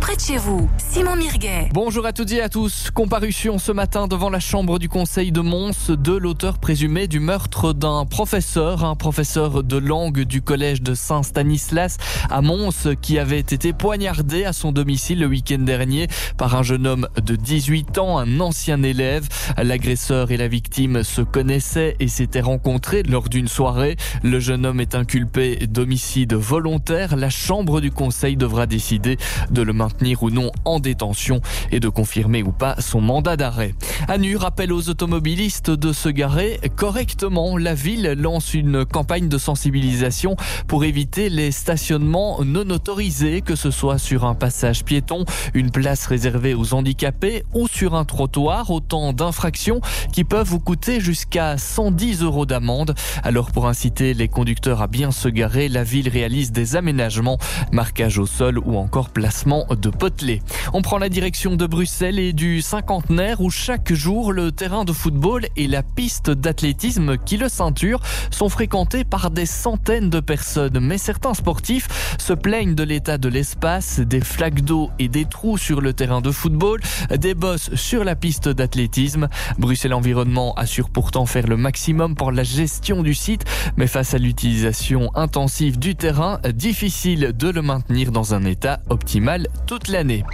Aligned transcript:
près 0.00 0.16
de 0.16 0.20
chez 0.20 0.38
vous. 0.38 0.68
Simon 0.76 1.14
Mirguet. 1.14 1.68
Bonjour 1.72 2.04
à 2.04 2.12
toutes 2.12 2.32
et 2.32 2.40
à 2.40 2.48
tous. 2.48 2.90
Comparution 2.92 3.58
ce 3.58 3.70
matin 3.70 4.08
devant 4.08 4.28
la 4.28 4.40
chambre 4.40 4.78
du 4.80 4.88
conseil 4.88 5.30
de 5.30 5.40
Mons 5.40 5.90
de 5.90 6.16
l'auteur 6.16 6.58
présumé 6.58 7.06
du 7.06 7.20
meurtre 7.20 7.72
d'un 7.72 8.04
professeur, 8.04 8.84
un 8.84 8.96
professeur 8.96 9.62
de 9.62 9.76
langue 9.76 10.22
du 10.22 10.42
collège 10.42 10.82
de 10.82 10.94
Saint-Stanislas 10.94 11.96
à 12.28 12.42
Mons 12.42 12.96
qui 13.00 13.18
avait 13.18 13.38
été 13.38 13.72
poignardé 13.72 14.44
à 14.44 14.52
son 14.52 14.72
domicile 14.72 15.20
le 15.20 15.26
week-end 15.26 15.60
dernier 15.60 16.08
par 16.36 16.56
un 16.56 16.64
jeune 16.64 16.86
homme 16.86 17.08
de 17.22 17.36
18 17.36 17.98
ans, 17.98 18.18
un 18.18 18.40
ancien 18.40 18.82
élève. 18.82 19.28
L'agresseur 19.56 20.32
et 20.32 20.36
la 20.36 20.48
victime 20.48 21.04
se 21.04 21.22
connaissaient 21.22 21.96
et 22.00 22.08
s'étaient 22.08 22.40
rencontrés 22.40 23.04
lors 23.04 23.28
d'une 23.28 23.48
soirée. 23.48 23.96
Le 24.24 24.40
jeune 24.40 24.66
homme 24.66 24.80
est 24.80 24.96
inculpé 24.96 25.66
d'homicide 25.68 26.34
volontaire. 26.34 27.16
La 27.16 27.30
chambre 27.30 27.80
du 27.80 27.92
conseil 27.92 28.36
devra 28.36 28.66
décider 28.66 29.18
de 29.50 29.67
le 29.68 29.74
maintenir 29.74 30.22
ou 30.22 30.30
non 30.30 30.50
en 30.64 30.80
détention 30.80 31.42
et 31.70 31.78
de 31.78 31.90
confirmer 31.90 32.42
ou 32.42 32.52
pas 32.52 32.80
son 32.80 33.02
mandat 33.02 33.36
d'arrêt. 33.36 33.74
ANU 34.08 34.36
rappelle 34.36 34.72
aux 34.72 34.88
automobilistes 34.88 35.70
de 35.70 35.92
se 35.92 36.08
garer 36.08 36.58
correctement. 36.76 37.58
La 37.58 37.74
ville 37.74 38.14
lance 38.18 38.54
une 38.54 38.86
campagne 38.86 39.28
de 39.28 39.36
sensibilisation 39.36 40.36
pour 40.68 40.84
éviter 40.84 41.28
les 41.28 41.52
stationnements 41.52 42.42
non 42.44 42.70
autorisés, 42.70 43.42
que 43.42 43.56
ce 43.56 43.70
soit 43.70 43.98
sur 43.98 44.24
un 44.24 44.34
passage 44.34 44.84
piéton, 44.84 45.26
une 45.52 45.70
place 45.70 46.06
réservée 46.06 46.54
aux 46.54 46.72
handicapés 46.72 47.44
ou 47.52 47.68
sur 47.68 47.94
un 47.94 48.06
trottoir. 48.06 48.70
Autant 48.70 49.12
d'infractions 49.12 49.82
qui 50.14 50.24
peuvent 50.24 50.48
vous 50.48 50.60
coûter 50.60 51.00
jusqu'à 51.00 51.58
110 51.58 52.22
euros 52.22 52.46
d'amende. 52.46 52.94
Alors 53.22 53.52
pour 53.52 53.68
inciter 53.68 54.14
les 54.14 54.28
conducteurs 54.28 54.80
à 54.80 54.86
bien 54.86 55.10
se 55.10 55.28
garer, 55.28 55.68
la 55.68 55.84
ville 55.84 56.08
réalise 56.08 56.52
des 56.52 56.74
aménagements, 56.74 57.36
marquage 57.70 58.18
au 58.18 58.24
sol 58.24 58.58
ou 58.58 58.78
encore 58.78 59.10
placement 59.10 59.57
de 59.66 59.90
potelets. 59.90 60.42
On 60.72 60.82
prend 60.82 60.98
la 60.98 61.08
direction 61.08 61.56
de 61.56 61.66
Bruxelles 61.66 62.18
et 62.18 62.32
du 62.32 62.62
cinquantenaire 62.62 63.40
où 63.40 63.50
chaque 63.50 63.92
jour 63.92 64.32
le 64.32 64.52
terrain 64.52 64.84
de 64.84 64.92
football 64.92 65.46
et 65.56 65.66
la 65.66 65.82
piste 65.82 66.30
d'athlétisme 66.30 67.16
qui 67.16 67.36
le 67.36 67.48
ceinture 67.48 68.00
sont 68.30 68.48
fréquentés 68.48 69.04
par 69.04 69.30
des 69.30 69.46
centaines 69.46 70.10
de 70.10 70.20
personnes. 70.20 70.78
Mais 70.80 70.98
certains 70.98 71.34
sportifs 71.34 72.16
se 72.18 72.32
plaignent 72.32 72.74
de 72.74 72.82
l'état 72.82 73.18
de 73.18 73.28
l'espace, 73.28 74.00
des 74.00 74.20
flaques 74.20 74.62
d'eau 74.62 74.90
et 74.98 75.08
des 75.08 75.24
trous 75.24 75.58
sur 75.58 75.80
le 75.80 75.92
terrain 75.92 76.20
de 76.20 76.30
football, 76.30 76.80
des 77.10 77.34
bosses 77.34 77.74
sur 77.74 78.04
la 78.04 78.16
piste 78.16 78.48
d'athlétisme. 78.48 79.28
Bruxelles 79.58 79.94
Environnement 79.94 80.54
assure 80.54 80.90
pourtant 80.90 81.26
faire 81.26 81.46
le 81.46 81.56
maximum 81.56 82.14
pour 82.14 82.32
la 82.32 82.42
gestion 82.42 83.02
du 83.02 83.14
site, 83.14 83.44
mais 83.76 83.86
face 83.86 84.14
à 84.14 84.18
l'utilisation 84.18 85.10
intensive 85.14 85.78
du 85.78 85.94
terrain, 85.94 86.40
difficile 86.54 87.32
de 87.36 87.48
le 87.48 87.62
maintenir 87.62 88.12
dans 88.12 88.34
un 88.34 88.44
état 88.44 88.80
optimal 88.88 89.37
toute 89.66 89.88
l'année. 89.88 90.24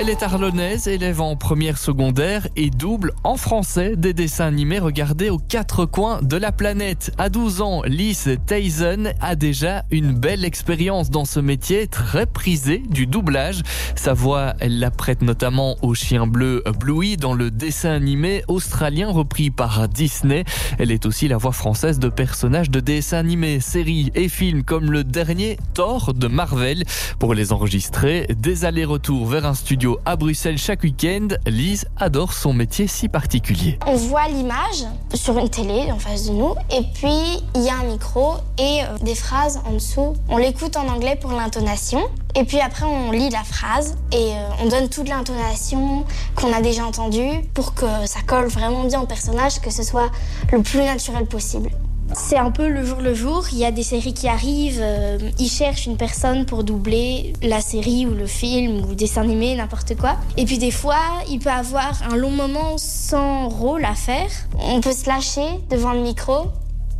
Elle 0.00 0.10
est 0.10 0.22
arlonnaise, 0.22 0.86
élève 0.86 1.20
en 1.20 1.34
première 1.34 1.76
secondaire 1.76 2.46
et 2.54 2.70
double 2.70 3.14
en 3.24 3.36
français 3.36 3.96
des 3.96 4.12
dessins 4.12 4.46
animés 4.46 4.78
regardés 4.78 5.28
aux 5.28 5.40
quatre 5.40 5.86
coins 5.86 6.22
de 6.22 6.36
la 6.36 6.52
planète. 6.52 7.12
À 7.18 7.28
12 7.28 7.62
ans, 7.62 7.82
Lise 7.82 8.36
Tyson 8.46 9.12
a 9.20 9.34
déjà 9.34 9.82
une 9.90 10.12
belle 10.12 10.44
expérience 10.44 11.10
dans 11.10 11.24
ce 11.24 11.40
métier 11.40 11.88
très 11.88 12.26
prisé 12.26 12.80
du 12.88 13.08
doublage. 13.08 13.62
Sa 13.96 14.14
voix, 14.14 14.54
elle 14.60 14.78
la 14.78 14.92
prête 14.92 15.20
notamment 15.20 15.74
au 15.82 15.94
chien 15.94 16.28
bleu 16.28 16.62
Bluey 16.78 17.16
dans 17.16 17.34
le 17.34 17.50
dessin 17.50 17.90
animé 17.90 18.44
australien 18.46 19.10
repris 19.10 19.50
par 19.50 19.88
Disney. 19.88 20.44
Elle 20.78 20.92
est 20.92 21.06
aussi 21.06 21.26
la 21.26 21.38
voix 21.38 21.50
française 21.50 21.98
de 21.98 22.08
personnages 22.08 22.70
de 22.70 22.78
dessins 22.78 23.18
animés, 23.18 23.58
séries 23.58 24.12
et 24.14 24.28
films 24.28 24.62
comme 24.62 24.92
le 24.92 25.02
dernier 25.02 25.58
Thor 25.74 26.14
de 26.14 26.28
Marvel. 26.28 26.84
Pour 27.18 27.34
les 27.34 27.52
enregistrer, 27.52 28.28
des 28.38 28.64
allers-retours 28.64 29.26
vers 29.26 29.44
un 29.44 29.54
studio 29.54 29.87
à 30.04 30.16
Bruxelles 30.16 30.58
chaque 30.58 30.82
week-end, 30.82 31.28
Lise 31.46 31.86
adore 31.96 32.32
son 32.32 32.52
métier 32.52 32.86
si 32.86 33.08
particulier. 33.08 33.78
On 33.86 33.96
voit 33.96 34.28
l'image 34.28 34.84
sur 35.14 35.38
une 35.38 35.48
télé 35.48 35.90
en 35.90 35.98
face 35.98 36.26
de 36.26 36.32
nous 36.32 36.54
et 36.70 36.82
puis 36.94 37.42
il 37.54 37.62
y 37.62 37.68
a 37.68 37.76
un 37.76 37.84
micro 37.84 38.34
et 38.58 38.82
euh, 38.82 38.98
des 39.02 39.14
phrases 39.14 39.60
en 39.64 39.72
dessous. 39.72 40.14
On 40.28 40.36
l'écoute 40.36 40.76
en 40.76 40.88
anglais 40.88 41.16
pour 41.20 41.32
l'intonation 41.32 42.00
et 42.34 42.44
puis 42.44 42.60
après 42.60 42.84
on 42.84 43.10
lit 43.10 43.30
la 43.30 43.44
phrase 43.44 43.96
et 44.12 44.32
euh, 44.32 44.48
on 44.62 44.68
donne 44.68 44.88
toute 44.88 45.08
l'intonation 45.08 46.04
qu'on 46.34 46.52
a 46.52 46.60
déjà 46.60 46.84
entendue 46.84 47.42
pour 47.54 47.74
que 47.74 47.86
ça 48.06 48.20
colle 48.26 48.48
vraiment 48.48 48.84
bien 48.84 49.00
au 49.00 49.06
personnage, 49.06 49.60
que 49.60 49.70
ce 49.70 49.82
soit 49.82 50.10
le 50.52 50.62
plus 50.62 50.80
naturel 50.80 51.26
possible. 51.26 51.70
C'est 52.12 52.36
un 52.36 52.50
peu 52.50 52.68
le 52.68 52.84
jour 52.84 53.00
le 53.00 53.14
jour. 53.14 53.44
Il 53.52 53.58
y 53.58 53.64
a 53.64 53.70
des 53.70 53.82
séries 53.82 54.14
qui 54.14 54.28
arrivent, 54.28 54.80
euh, 54.80 55.18
ils 55.38 55.48
cherchent 55.48 55.86
une 55.86 55.96
personne 55.96 56.46
pour 56.46 56.64
doubler 56.64 57.32
la 57.42 57.60
série 57.60 58.06
ou 58.06 58.14
le 58.14 58.26
film 58.26 58.84
ou 58.84 58.94
dessin 58.94 59.22
animé, 59.22 59.54
n'importe 59.54 59.96
quoi. 59.96 60.16
Et 60.36 60.44
puis 60.44 60.58
des 60.58 60.70
fois, 60.70 61.00
il 61.30 61.38
peut 61.38 61.50
avoir 61.50 62.02
un 62.10 62.16
long 62.16 62.30
moment 62.30 62.78
sans 62.78 63.48
rôle 63.48 63.84
à 63.84 63.94
faire. 63.94 64.30
On 64.58 64.80
peut 64.80 64.92
se 64.92 65.06
lâcher 65.06 65.48
devant 65.70 65.92
le 65.92 66.00
micro 66.00 66.48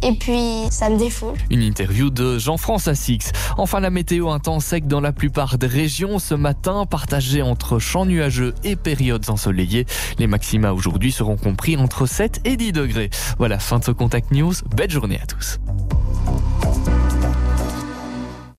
et 0.02 0.12
puis, 0.12 0.68
ça 0.70 0.90
me 0.90 0.98
défoule. 0.98 1.34
Une 1.50 1.62
interview 1.62 2.10
de 2.10 2.38
Jean-France 2.38 2.86
Assix. 2.88 3.32
Enfin, 3.56 3.80
la 3.80 3.90
météo 3.90 4.30
un 4.30 4.38
temps 4.38 4.60
sec 4.60 4.86
dans 4.86 5.00
la 5.00 5.12
plupart 5.12 5.58
des 5.58 5.66
régions 5.66 6.18
ce 6.18 6.34
matin, 6.34 6.86
partagée 6.86 7.42
entre 7.42 7.78
champs 7.78 8.06
nuageux 8.06 8.54
et 8.62 8.76
périodes 8.76 9.28
ensoleillées. 9.28 9.86
Les 10.18 10.26
maxima 10.26 10.72
aujourd'hui 10.72 11.10
seront 11.10 11.36
compris 11.36 11.76
entre 11.76 12.06
7 12.06 12.42
et 12.44 12.56
10 12.56 12.72
degrés. 12.72 13.10
Voilà, 13.38 13.58
fin 13.58 13.80
de 13.80 13.84
ce 13.84 13.90
Contact 13.90 14.30
News. 14.30 14.54
Belle 14.76 14.90
journée 14.90 15.18
à 15.20 15.26
tous. 15.26 15.58